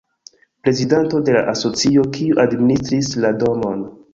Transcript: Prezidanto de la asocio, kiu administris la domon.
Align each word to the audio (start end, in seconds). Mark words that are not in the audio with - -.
Prezidanto 0.67 1.19
de 1.27 1.35
la 1.35 1.43
asocio, 1.53 2.07
kiu 2.17 2.41
administris 2.47 3.13
la 3.27 3.35
domon. 3.45 3.87